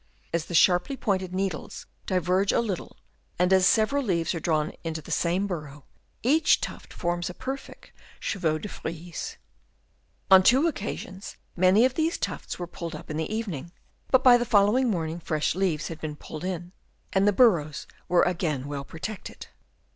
As 0.33 0.45
the 0.45 0.55
sharply 0.55 0.97
pointed 0.97 1.31
needles 1.31 1.85
diverge 2.07 2.51
a 2.51 2.59
little, 2.59 2.97
and 3.37 3.53
as 3.53 3.67
several 3.67 4.03
leaves 4.03 4.33
are 4.33 4.39
drawn 4.39 4.73
into 4.83 4.99
the 4.99 5.11
same 5.11 5.45
burrow, 5.45 5.85
each 6.23 6.59
tuft 6.59 6.91
forms 6.91 7.29
a 7.29 7.35
perfect 7.35 7.91
chevaux 8.19 8.57
de 8.57 8.67
frise. 8.67 9.37
On 10.31 10.41
two 10.41 10.65
occasions 10.65 11.37
many 11.55 11.85
of 11.85 11.93
these 11.93 12.17
tufts 12.17 12.57
were 12.57 12.65
pulled 12.65 12.95
up 12.95 13.11
in 13.11 13.17
the 13.17 13.31
evening, 13.31 13.71
but 14.09 14.23
by 14.23 14.37
the 14.37 14.43
following 14.43 14.89
morning 14.89 15.19
fresh 15.19 15.53
leaves 15.53 15.89
had 15.89 16.01
been 16.01 16.15
pulled 16.15 16.43
in, 16.43 16.71
and 17.13 17.27
the 17.27 17.29
74 17.29 17.33
HABITS 17.35 17.37
OF 17.37 17.49
WORMS. 17.51 17.79
Chap. 17.79 17.89
II. 17.91 18.09
burrows 18.09 18.09
were 18.09 18.23
again 18.27 18.67
well 18.67 18.83
protected. 18.83 19.47